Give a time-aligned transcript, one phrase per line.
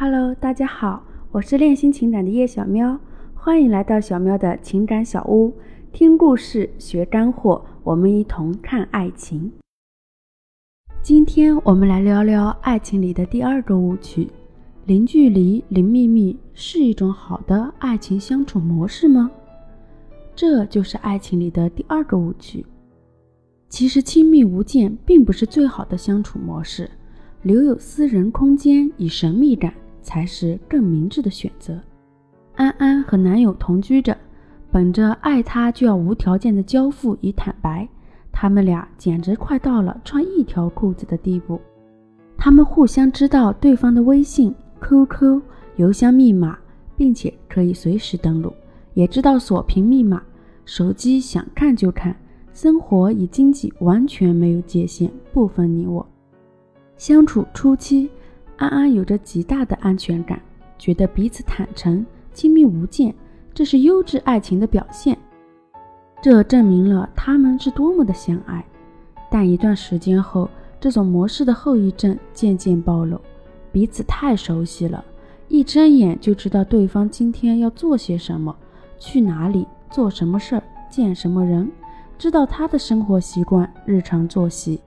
[0.00, 3.00] Hello，大家好，我是练心情感的叶小喵，
[3.34, 5.52] 欢迎来到小喵的情感小屋，
[5.90, 9.50] 听故事学干货，我们一同看爱情。
[11.02, 14.28] 今天我们来聊聊爱情里的第二个误区：
[14.86, 19.28] 零距离、零秘密是一种好的爱情相处模式吗？
[20.36, 22.64] 这就是爱情里的第二个误区。
[23.68, 26.88] 其实亲密无间并不是最好的相处模式，
[27.42, 29.74] 留有私人空间以神秘感。
[30.08, 31.78] 才是更明智的选择。
[32.56, 34.16] 安安和男友同居着，
[34.72, 37.86] 本着爱他就要无条件的交付与坦白，
[38.32, 41.60] 他们俩简直快到了穿一条裤子的地步。
[42.38, 45.42] 他们互相知道对方的微信、QQ、
[45.76, 46.58] 邮箱密码，
[46.96, 48.50] 并且可以随时登录，
[48.94, 50.22] 也知道锁屏密码，
[50.64, 52.16] 手机想看就看，
[52.54, 56.06] 生活与经济完全没有界限，不分你我。
[56.96, 58.08] 相处初期。
[58.58, 60.40] 安安有着极大的安全感，
[60.78, 62.04] 觉得彼此坦诚、
[62.34, 63.14] 亲密无间，
[63.54, 65.16] 这是优质爱情的表现。
[66.20, 68.64] 这证明了他们是多么的相爱。
[69.30, 70.50] 但一段时间后，
[70.80, 73.20] 这种模式的后遗症渐渐暴露：
[73.70, 75.04] 彼此太熟悉了，
[75.46, 78.56] 一睁眼就知道对方今天要做些什么、
[78.98, 81.70] 去哪里、做什么事儿、见什么人，
[82.18, 84.80] 知道他的生活习惯、日常作息。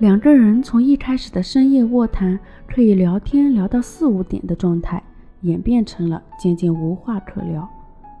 [0.00, 5.02] 两个人从一开始的深夜卧谈，可以聊天聊到四五点的状态，
[5.42, 7.68] 演变成了渐渐无话可聊。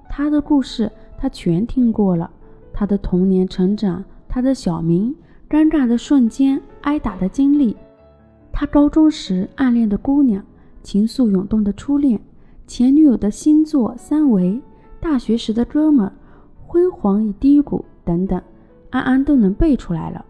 [0.06, 2.30] 他的故事他全听过了，
[2.70, 5.16] 他的童年成长，他的小名，
[5.48, 7.74] 尴尬的瞬间，挨打的经历，
[8.52, 10.44] 他高中时暗恋的姑娘，
[10.82, 12.20] 情愫涌动的初恋，
[12.66, 14.60] 前女友的星座三维，
[15.00, 16.12] 大学时的哥们，
[16.66, 18.38] 辉煌与低谷等等，
[18.90, 20.26] 安安都能背出来了。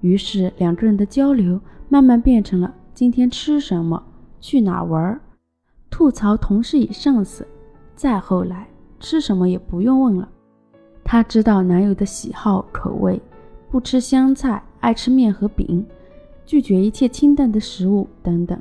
[0.00, 4.02] 于是两个人的交流慢慢变成了今天吃什么、
[4.40, 5.20] 去哪玩、
[5.90, 7.46] 吐槽同事与上司。
[7.94, 10.28] 再后来，吃什么也不用问了，
[11.04, 13.20] 她知道男友的喜好口味，
[13.70, 15.84] 不吃香菜，爱吃面和饼，
[16.46, 18.58] 拒绝一切清淡的食物等等。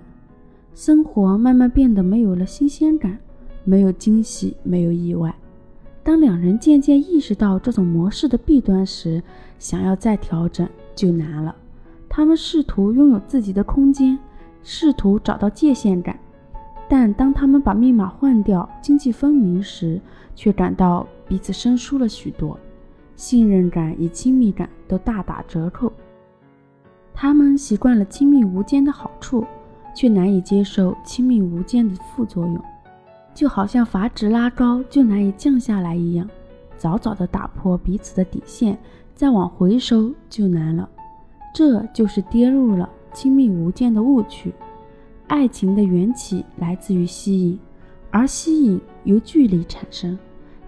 [0.74, 3.18] 生活慢慢变得没有了新鲜感，
[3.64, 5.34] 没有惊喜，没有意外。
[6.04, 9.22] 当两人渐渐意识到这种模式的弊端时，
[9.58, 10.68] 想要再调整。
[10.96, 11.56] 就难了。
[12.08, 14.18] 他们试图拥有自己的空间，
[14.64, 16.20] 试图找到界限感，
[16.90, 20.02] 但当他们把密码换掉、经济分明时，
[20.36, 22.60] 却感到彼此生疏了许多，
[23.16, 25.92] 信任感与亲密感都大打折扣。
[27.14, 29.46] 他们习惯了亲密无间的好处，
[29.94, 32.60] 却难以接受亲密无间的副作用，
[33.34, 36.28] 就好像阀值拉高就难以降下来一样，
[36.78, 38.78] 早早的打破彼此的底线。
[39.20, 40.90] 再往回收就难了，
[41.54, 44.50] 这就是跌入了亲密无间的误区。
[45.28, 47.60] 爱情的缘起来自于吸引，
[48.12, 50.18] 而吸引由距离产生。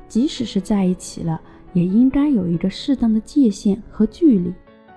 [0.05, 1.39] 即使是在一起了，
[1.71, 4.51] 也应该有一个适当的界限和距离，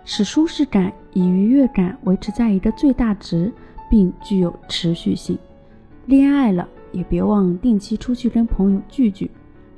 [0.05, 3.53] 使舒适感与愉悦感维持在一个最大值，
[3.89, 5.39] 并具有持续性。
[6.07, 9.31] 恋爱了，也别忘定期出去跟朋友聚聚，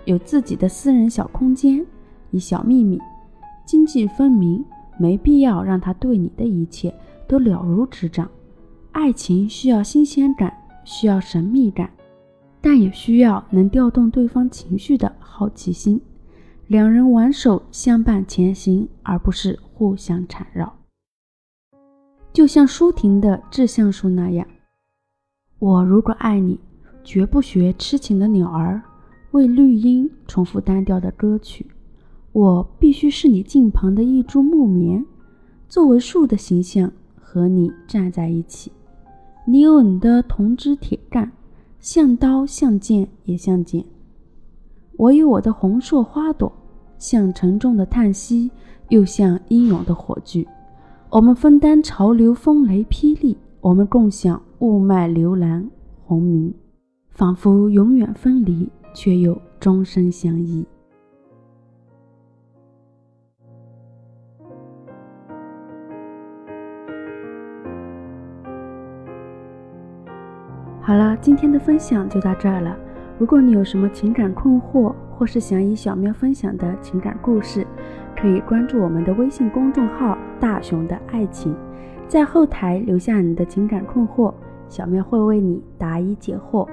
[0.06, 1.84] 有自己的私人小空间，
[2.30, 2.98] 以小秘密。
[3.66, 4.64] 经济分明，
[4.96, 6.94] 没必要让他对你的一切
[7.26, 8.30] 都了如指掌。
[8.92, 11.90] 爱情需要新鲜感，需要神秘感，
[12.62, 16.00] 但也需要能调动对方情绪的好奇心。
[16.68, 20.72] 两人挽手相伴前行，而不是互相缠绕。
[22.32, 24.46] 就像舒婷的《致橡树》那样，
[25.58, 26.58] 我如果爱你，
[27.04, 28.82] 绝不学痴情的鸟儿，
[29.32, 31.66] 为绿荫重复单调的歌曲。
[32.36, 35.02] 我必须是你近旁的一株木棉，
[35.70, 38.70] 作为树的形象和你站在一起。
[39.46, 41.32] 你有你的铜枝铁干，
[41.80, 43.82] 像刀像剑也像剑。
[44.98, 46.52] 我有我的红硕花朵，
[46.98, 48.50] 像沉重的叹息，
[48.90, 50.46] 又像英勇的火炬。
[51.08, 55.66] 我们分担潮流风雷霹雳，我们共享雾霾流岚
[56.04, 56.52] 轰鸣，
[57.08, 60.66] 仿佛永远分离，却又终身相依。
[70.86, 72.76] 好了，今天的分享就到这儿了。
[73.18, 77.66] 如果你有什么情感困惑，或是想与小喵分享的情感故事，
[78.16, 81.52] 可以关注我们的微信公众号“大熊的爱情”，
[82.06, 84.32] 在后台留下你的情感困惑，
[84.68, 86.68] 小喵会为你答疑解惑。